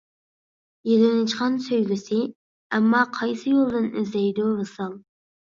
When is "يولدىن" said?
3.57-3.89